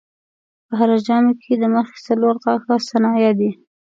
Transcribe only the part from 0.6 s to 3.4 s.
په هره ژامه کې د مخې څلور غاښه ثنایا